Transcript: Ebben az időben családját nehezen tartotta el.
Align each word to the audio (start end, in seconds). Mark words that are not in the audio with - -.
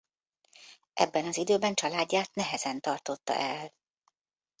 Ebben 0.93 1.25
az 1.25 1.37
időben 1.37 1.73
családját 1.73 2.33
nehezen 2.35 2.79
tartotta 2.79 3.33
el. 3.33 3.71